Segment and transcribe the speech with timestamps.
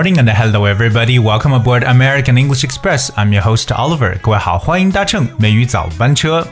[0.00, 1.18] Morning and hello everybody.
[1.18, 3.10] Welcome aboard American English Express.
[3.18, 4.18] I'm your host Oliver.
[4.22, 6.48] 各位好，欢迎搭乘美语早班车。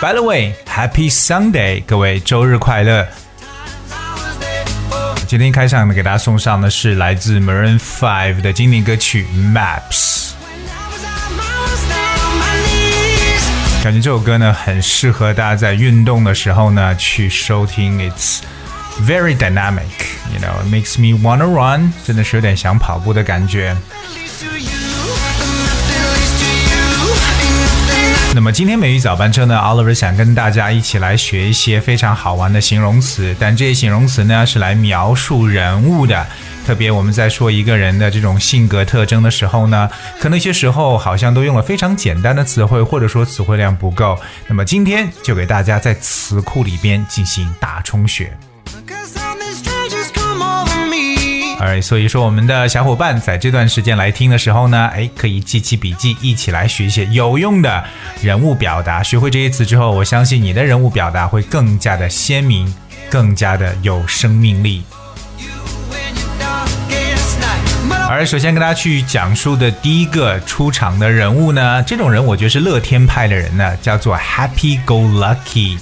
[0.00, 3.06] By the way, Happy Sunday，各位周日快乐。
[5.28, 10.32] 今天开场呢，给大家送上的是来自 Maroon Five 的经典歌曲《Maps》。
[13.84, 18.00] 感觉这首歌呢，很适合大家在运动的时候呢去收听。
[18.00, 18.40] It's
[19.00, 19.84] very dynamic,
[20.32, 23.76] you know, it makes me wanna run，真的是有点想跑步的感觉。
[28.34, 36.26] 那么今天美语早班车呢，Oliver 想跟大家一起来学一些非常好玩的形容词，但这些形容词呢是来描述人物的。
[36.66, 39.88] 特别我们在说一个人的这种性格特征的时候呢，
[40.20, 44.18] 可能有些时候好像都用了非常简单的词汇，或者说词汇量不够。
[44.48, 48.36] 那么今天就给大家在词库里边进行大充血。
[51.58, 57.82] 哎，所以说我们的小伙伴在这段时间来听的时候呢，哎，可以记起笔记，一起来学一些有用的
[58.20, 59.02] 人物表达。
[59.02, 62.72] 学会这些词之后，我相信你的人物表达会更加的鲜明，
[63.08, 64.82] 更加的有生命力。
[68.08, 75.78] 而首先跟大家去讲述的第一个出场的人物呢，这种人我觉得是乐天派的人呢，叫做 Happy Go Lucky，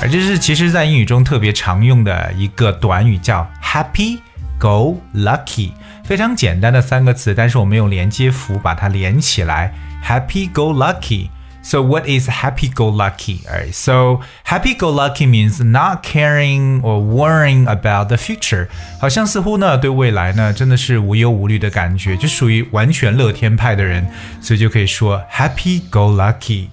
[0.00, 4.18] 而这是其实在英语中特别常用的一个短语，叫 Happy。
[4.62, 5.72] Go lucky，
[6.04, 9.74] 非常简单的三个词，但是我们用连接符把它连起来。
[10.06, 11.30] Happy go lucky.
[11.64, 13.40] So what is happy go lucky?
[13.44, 18.68] Alright, so happy go lucky means not caring or worrying about the future.
[19.00, 24.06] 好像似乎呢对未来呢真的是无忧无虑的感觉，就属于完全乐天派的人，
[24.40, 26.68] 所以就可以说 happy go lucky。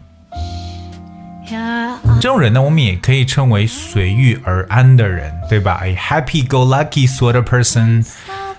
[2.22, 8.06] 这种人呢，我们也可以称为随遇而安的人，对吧？A happy-go-lucky sort of person，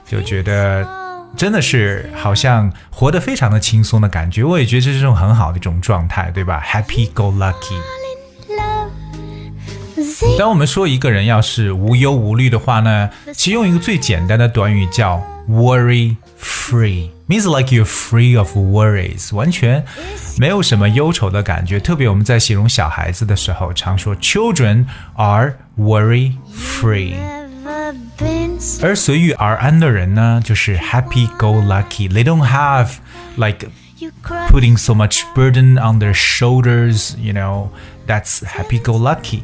[0.07, 0.89] 就觉得
[1.37, 4.43] 真的是好像活得非常的轻松的感觉。
[4.43, 7.81] 我也觉得这是一种很好的一种状态，对吧？Happy-go-lucky。
[10.39, 17.11] 当我们说一个人要是无忧无虑的话呢，其实用一个最简单的短语叫 worry free。
[17.30, 19.84] means like you're free of worries，完全
[20.38, 21.80] 没有什么忧愁的感觉。
[21.80, 27.14] 特别我们在形容小孩子的时候，常说 children are worry free。
[28.82, 32.94] 而随遇而安的人呢，就是 happy go lucky。They don't have
[33.36, 33.68] like
[34.50, 37.16] putting so much burden on their shoulders.
[37.18, 37.70] You know,
[38.08, 39.44] that's happy go lucky.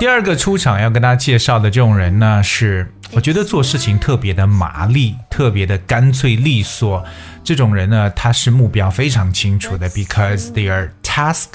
[0.00, 7.04] 第二个出场要跟大家介绍的这种人呢，是我觉得做事情特别的麻利，特别的干脆利索。
[7.42, 11.46] 这种人呢，他是目标非常清楚的，because they are task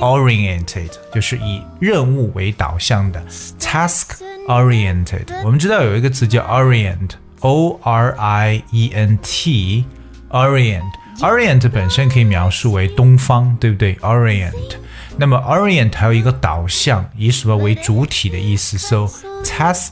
[0.00, 3.22] oriented，就是以任务为导向的
[3.58, 4.16] task
[4.48, 5.26] oriented。
[5.44, 10.82] 我们知道有一个词叫 orient，o r i e n t，orient。
[11.20, 14.76] orient 本身可以描述为东方，对不对？orient。
[15.17, 18.77] 那么 orient 还有一个导向，以什么为主体的意思？
[18.77, 19.07] So
[19.43, 19.91] task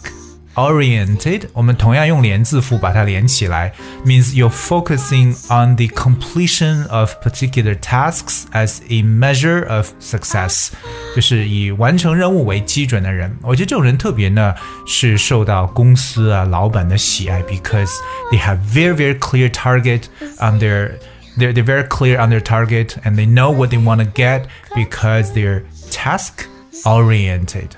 [0.56, 3.74] oriented，我们同样用连字符把它连起来，
[4.06, 10.70] means you're focusing on the completion of particular tasks as a measure of success，
[11.14, 13.36] 就是以完成任务为基准的人。
[13.42, 14.54] 我觉得这种人特别呢
[14.88, 17.92] 是受到公司啊老板的喜爱，because
[18.32, 20.04] they have very very clear target
[20.40, 20.92] on their
[21.40, 24.48] they're, they're very clear on their target and they know what they want to get
[24.76, 26.46] because they're task
[26.84, 27.70] oriented.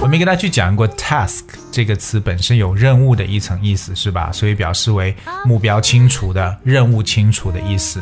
[0.00, 4.30] 我没跟大家去讲过 task 这个词本身有任务的一层意思，是吧？
[4.32, 5.14] 所以表示为
[5.44, 8.00] 目标清楚的、任务清楚的意思。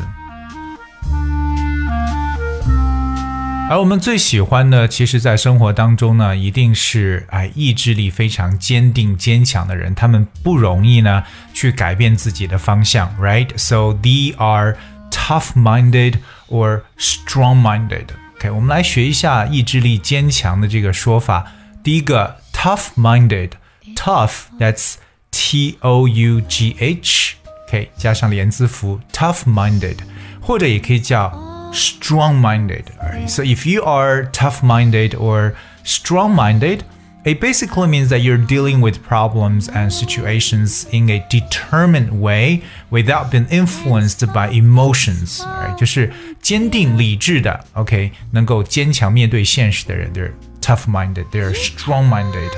[3.70, 9.94] 而我们最喜欢的，其实，在生活当中呢，一定是哎意志力非常坚定、坚强的人。
[9.94, 11.22] 他们不容易呢
[11.52, 14.78] 去改变自己的方向，right？So they are
[15.10, 16.14] tough-minded
[16.48, 18.06] or strong-minded。
[18.38, 21.52] OK，我们来学一下意志力坚强的这个说法。
[21.82, 24.94] 第一个，tough-minded，tough，that's
[25.30, 29.98] T O U G H，OK，加上连字符，tough-minded，
[30.40, 31.47] 或者也可以叫。
[31.71, 32.91] strong minded.
[33.01, 33.29] Right?
[33.29, 36.83] So if you are tough minded or strong minded,
[37.25, 43.31] it basically means that you're dealing with problems and situations in a determined way without
[43.31, 45.41] being influenced by emotions.
[45.45, 45.73] Right?
[45.77, 52.51] 就是坚定理智的，OK，能够坚强面对现实的人，they're tough minded, they're strong minded.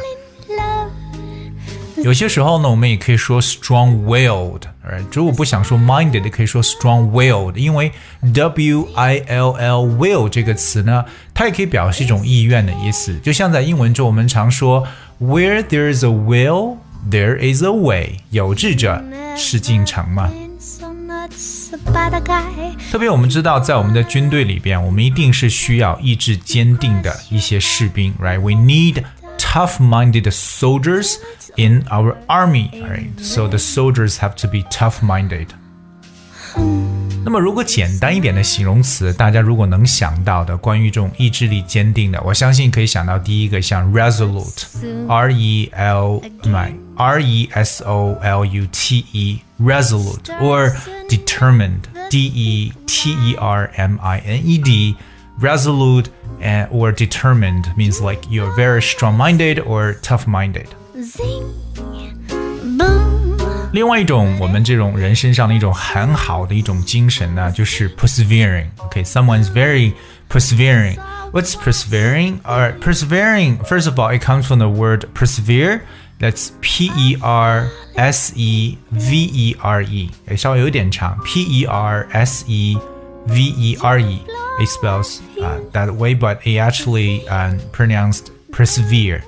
[2.04, 4.62] 有些时候呢，我们也可以说 strong-willed，
[5.12, 7.92] 如果不想说 minded，可以说 strong-willed，因为
[8.22, 9.10] w-i-l-l-will
[10.30, 13.18] 这个词呢，它也可以表示一种意愿的意思。
[13.19, 14.88] 就像在英文中，我们常说
[15.22, 19.00] where there is a will。There is a way，有志者
[19.38, 20.27] 事竟成嘛。
[22.89, 29.04] 特别我们知道，在我们的军队里边，我们一定是需要意志坚定的一些士兵，right？We need
[29.38, 31.18] tough-minded soldiers
[31.56, 33.10] in our army, right?
[33.19, 35.48] So the soldiers have to be tough-minded.
[37.25, 50.72] 那么，如果简单一点的形容词，大家如果能想到的关于这种意志力坚定的，我相信可以想到第一个像 resolute，r e l my r e s o l u t e resolute or
[51.10, 54.95] determined d e t e r m i n e d
[55.42, 56.06] resolute
[56.42, 60.68] and or determined means like you're very strong-minded or tough-minded.
[63.72, 69.94] 另外一种我们这种人身上的一种很好的一种精神呢，就是 persevering。OK，someone's、okay, very
[70.30, 70.98] persevering.
[71.33, 72.39] What's persevering?
[72.44, 73.57] Or persevering.
[73.66, 75.81] First of all, it comes from the word persevere.
[76.18, 77.68] That's P E R
[77.98, 82.77] S E V E R E，哎，稍微有点长，P E R S E
[83.27, 84.22] V E R E.
[84.62, 89.24] It spells uh, that way, but it actually uh, pronounced persevere.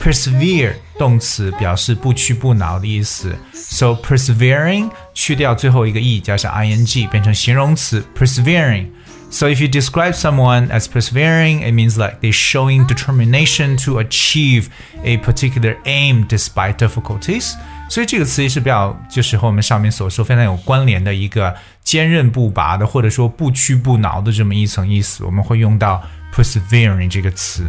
[0.00, 11.60] persevere 动词表示不屈不挠的意思，so persevering 去掉最后一个 e 加上 ing 变成形容词 persevering。So if you describe someone as persevering,
[11.60, 14.68] it means like they're showing determination to achieve
[15.04, 17.52] a particular aim despite difficulties.
[17.90, 25.22] 所以这个词也是比较，就是和我们上面所说非常有关联的一个坚韧不拔的，或者说不屈不挠的这么一层意思。
[25.24, 26.02] 我们会用到
[26.34, 27.66] persevering 这个词。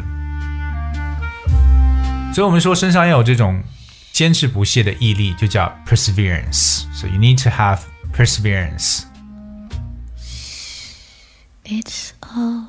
[2.35, 3.63] 所以我们说身上要有这种
[4.11, 6.83] 坚持不懈的毅力，就叫 perseverance。
[6.93, 7.79] So you need to have
[8.13, 9.03] perseverance.
[11.65, 12.65] It's all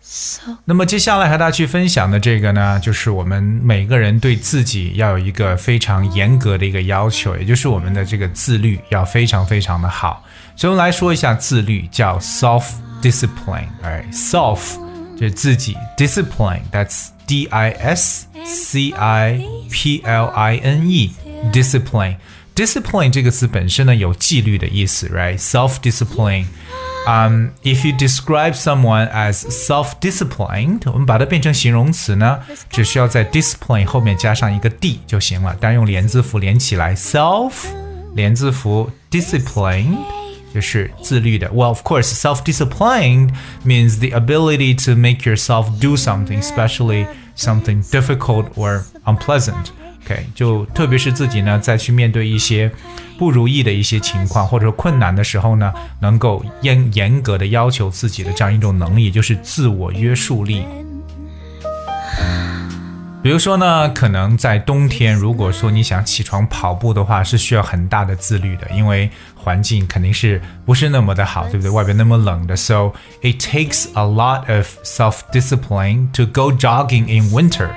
[0.00, 0.56] so.
[0.64, 10.24] 那么接下来和大家去分享的这个呢，就是我们每个人对自己要有一个非常严格的一个要求，也就是我们的这个自律要非常非常的好。
[10.56, 12.64] 所以我们来说一下自律，叫 self
[13.00, 13.68] discipline。
[13.82, 14.76] 哎，self
[15.17, 21.11] 就是自己，discipline，that's D I S C I P L I N E
[21.51, 22.17] discipline
[22.55, 25.39] discipline 这个词本身呢有纪律的意思，right?
[25.39, 26.45] Self discipline.
[27.07, 32.39] Um, if you describe someone as self-disciplined，我们把它变成形容词呢，
[32.69, 35.55] 只需要在 discipline 后面加上一个 d 就行了。
[35.59, 37.53] 当然用连字符连起来，self
[38.13, 39.97] 连字符 disciplined。
[40.53, 41.47] 就是自律的。
[41.49, 43.31] Well, of course, self-disciplined
[43.65, 47.07] means the ability to make yourself do something, especially
[47.37, 49.67] something difficult or unpleasant.
[50.05, 52.71] OK，就特别是自己呢，在去面对一些
[53.17, 55.71] 不如意的一些情况或者困难的时候呢，
[56.01, 60.63] 能够严严格的要求自己的这样一种能力，就是自我约束力。
[63.23, 71.69] 比如说呢，可能在冬天，如果说你想起床跑步的话，是需要很大的自律的，因为环境肯定是不是那么的好，对不对？
[71.69, 77.67] 外边那么冷的，so it takes a lot of self-discipline to go jogging in winter.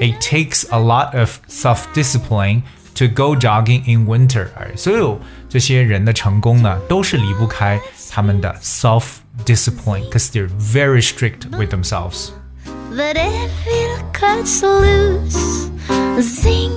[0.00, 2.62] It takes a lot of self-discipline
[2.94, 4.50] to go jogging in winter.
[4.76, 12.28] 所有这些人的成功呢，都是离不开他们的 self-discipline, because they're very strict with themselves.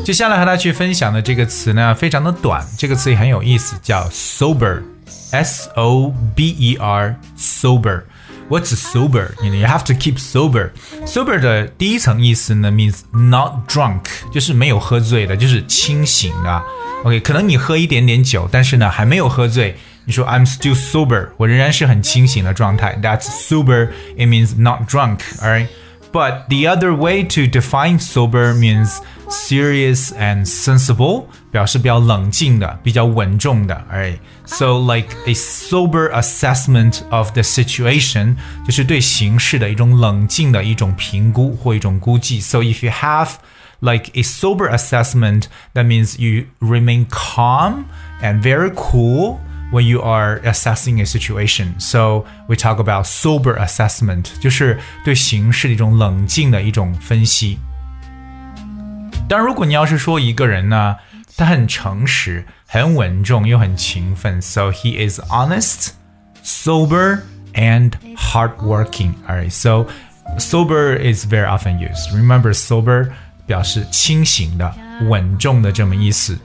[0.04, 9.30] 接下来和大家去分享的这个词呢，非常的短，这个词也很有意思，叫 sober，s o b e r，sober。What's sober?
[9.42, 10.72] You know, you have to keep sober.
[11.06, 16.62] Sober 的第一层意思呢，means not drunk，就是没有喝醉的，就是清醒的。
[17.06, 19.78] OK，可能你喝一点点酒，但是呢还没有喝醉。
[20.06, 23.00] 你说 I'm still sober，我仍然是很清醒的状态。
[23.02, 23.92] That's sober.
[24.18, 25.20] It means not drunk.
[25.42, 25.68] Alright.
[26.12, 29.00] But the other way to define sober means
[29.30, 33.84] serious and sensible，表示比较冷静的、比较稳重的。
[33.92, 42.40] Alright, so like a sober assessment of the situation，就是对形势的一种冷静的一种评估或一种估计。
[42.40, 43.38] So if you have
[43.80, 47.86] like a sober assessment, that means you remain calm
[48.22, 49.40] and very cool
[49.72, 51.74] when you are assessing a situation.
[51.80, 57.58] So we talk about sober assessment，就是对形势的一种冷静的一种分析。
[59.28, 60.98] 当然，如果你要是说一个人呢，
[61.36, 65.92] 他很诚实、很稳重又很勤奋，so he is honest,
[66.44, 67.22] sober
[67.54, 69.14] and hardworking.
[69.28, 69.88] Alright, so
[70.38, 72.12] sober is very often used.
[72.14, 73.10] Remember, sober
[73.48, 74.76] 表示清醒的、
[75.10, 76.38] 稳重的这么意思。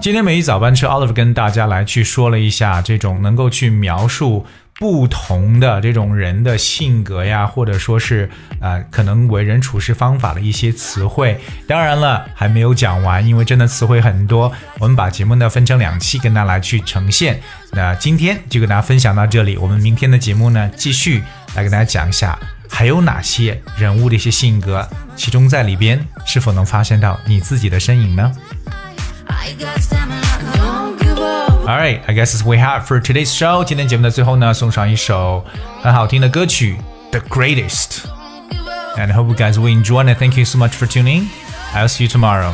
[0.00, 4.46] 今天每一早班车，Oliver 跟大家来去说了一下这种能够去描述
[4.78, 8.30] 不同的这种人的性格呀，或者说是
[8.62, 11.38] 呃可能为人处事方法的一些词汇。
[11.68, 14.50] 当然了，还没有讲完，因为真的词汇很多。
[14.78, 17.38] 我们把节目呢分成两期跟大家来去呈现。
[17.72, 21.22] 那今天就跟大家分享到这里，我们明天的节目呢继续
[21.54, 22.38] 来跟大家讲一下
[22.70, 28.32] 还有哪些人物的一些性格，其中在里边是否能发现到你自己的身影呢
[31.67, 33.63] ？Alright, I guess as we have for today's show.
[33.63, 35.43] 今天节目的最后呢，送上一首
[35.81, 36.77] 很好听的歌曲《
[37.19, 41.27] The Greatest》。And I hope you guys will enjoy and thank you so much for tuning.
[41.73, 42.53] I'll see you tomorrow.